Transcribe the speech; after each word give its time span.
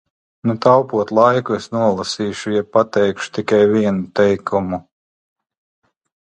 Taupot 0.61 1.11
laiku, 1.17 1.57
es 1.57 1.67
nolasīšu 1.75 2.53
jeb 2.55 2.71
pateikšu 2.79 3.29
tikai 3.37 3.61
vienu 3.75 4.07
teikumu. 4.21 4.81